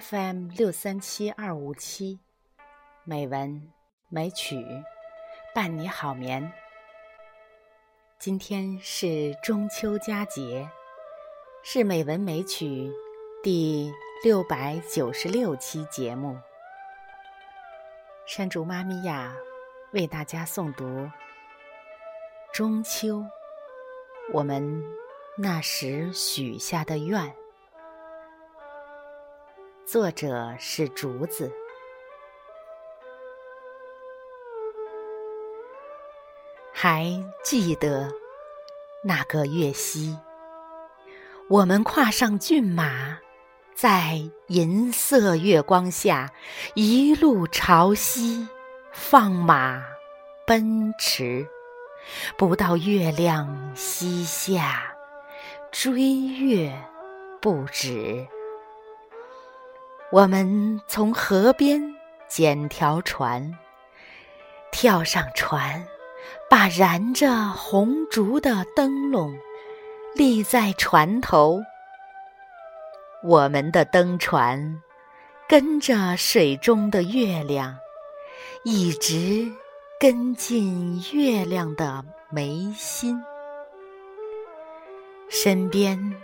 [0.00, 2.20] FM 六三七二五七，
[3.02, 3.72] 美文
[4.08, 4.64] 美曲
[5.52, 6.52] 伴你好眠。
[8.18, 10.70] 今天是中秋佳节，
[11.64, 12.92] 是美文美曲
[13.42, 13.92] 第
[14.22, 16.38] 六百九十六期节目。
[18.24, 19.34] 山竹妈咪呀，
[19.92, 20.84] 为大家诵读
[22.52, 23.20] 《中秋》，
[24.32, 24.84] 我们
[25.36, 27.37] 那时许下的愿。
[29.90, 31.50] 作者是竹子。
[36.74, 37.06] 还
[37.42, 38.12] 记得
[39.02, 40.14] 那个月夕，
[41.48, 43.20] 我们跨上骏马，
[43.74, 46.34] 在银色月光下，
[46.74, 48.46] 一路朝西
[48.92, 49.82] 放马
[50.46, 51.48] 奔驰，
[52.36, 54.94] 不到月亮西下，
[55.72, 56.78] 追月
[57.40, 58.28] 不止。
[60.10, 61.94] 我们从河边
[62.28, 63.58] 捡条船，
[64.72, 65.86] 跳上船，
[66.48, 69.36] 把燃着红烛的灯笼
[70.14, 71.60] 立在船头。
[73.22, 74.80] 我们的灯船
[75.46, 77.76] 跟着水中的月亮，
[78.64, 79.46] 一直
[80.00, 83.22] 跟进月亮的眉心。
[85.28, 86.14] 身边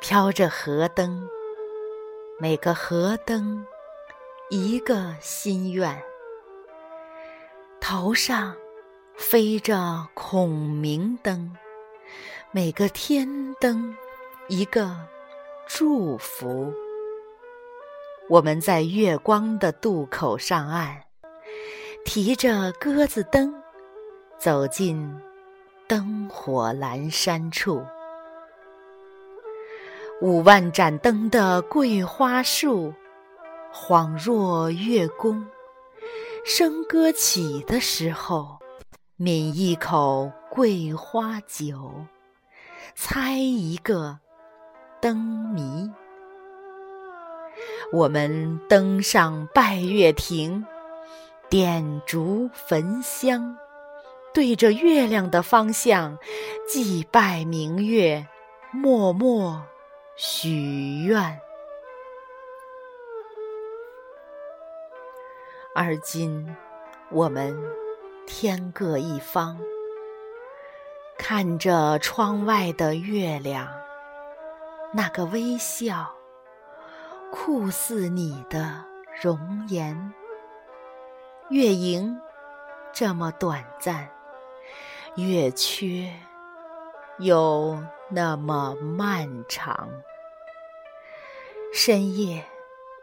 [0.00, 1.28] 飘着河灯。
[2.40, 3.64] 每个河灯，
[4.50, 5.96] 一个心愿；
[7.80, 8.56] 头上
[9.14, 11.56] 飞着孔明灯，
[12.50, 13.96] 每个天灯，
[14.48, 14.96] 一个
[15.68, 16.74] 祝福。
[18.28, 21.04] 我们在月光的渡口上岸，
[22.04, 23.54] 提着鸽子灯，
[24.38, 25.20] 走进
[25.86, 27.86] 灯火阑珊处。
[30.20, 32.94] 五万盏灯的桂花树，
[33.72, 35.44] 恍若月宫。
[36.46, 38.58] 笙歌起的时候，
[39.16, 41.92] 抿一口桂花酒，
[42.94, 44.18] 猜一个
[45.00, 45.90] 灯谜。
[47.92, 50.64] 我们登上拜月亭，
[51.50, 53.56] 点烛焚香，
[54.32, 56.16] 对着月亮的方向
[56.68, 58.26] 祭拜明月，
[58.72, 59.62] 默默。
[60.16, 61.40] 许愿。
[65.74, 66.56] 而今
[67.10, 67.56] 我们
[68.26, 69.58] 天各一方，
[71.18, 73.68] 看着窗外的月亮，
[74.92, 76.14] 那个微笑，
[77.32, 78.84] 酷似你的
[79.20, 80.14] 容颜。
[81.50, 82.16] 月盈
[82.92, 84.08] 这么短暂，
[85.16, 86.08] 月缺
[87.18, 87.78] 又。
[88.10, 89.88] 那么漫长，
[91.72, 92.44] 深夜，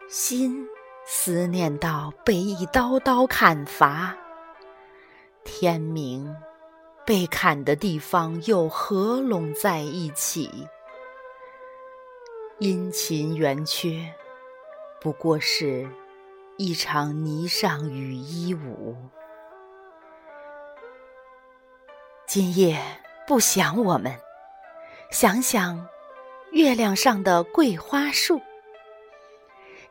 [0.07, 0.65] 心
[1.05, 4.15] 思念到被一刀刀砍伐；
[5.43, 6.33] 天明，
[7.03, 10.67] 被砍的地方又合拢在一起。
[12.59, 14.13] 阴晴圆缺，
[15.01, 15.89] 不过是
[16.57, 18.95] 一场霓裳羽衣舞。
[22.27, 22.79] 今夜
[23.27, 24.15] 不想我们。
[25.09, 25.87] 想想
[26.51, 28.41] 月亮上的桂花树，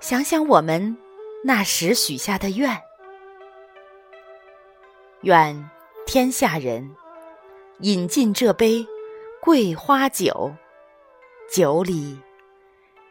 [0.01, 0.97] 想想我们
[1.45, 2.83] 那时许下的愿，
[5.21, 5.71] 愿
[6.07, 6.97] 天下人
[7.81, 8.87] 饮尽这杯
[9.43, 10.55] 桂花酒，
[11.53, 12.19] 酒里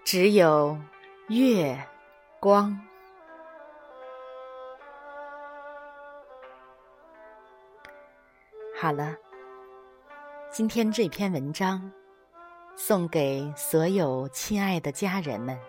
[0.03, 0.75] 只有
[1.27, 1.79] 月
[2.39, 2.75] 光。
[8.75, 9.15] 好了，
[10.51, 11.91] 今天这篇文章。
[12.75, 15.59] 送给所有亲爱的家人们、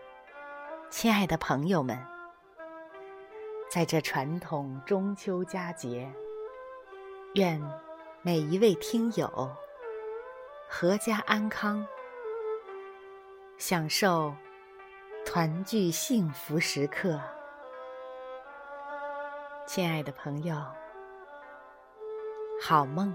[0.91, 1.99] 亲爱的朋友们，
[3.69, 6.09] 在这传统中秋佳节，
[7.35, 7.61] 愿
[8.23, 9.51] 每一位听友
[10.71, 11.85] 阖家安康，
[13.59, 14.33] 享受
[15.27, 17.21] 团聚幸福时刻。
[19.67, 20.57] 亲爱的朋友，
[22.63, 23.13] 好梦。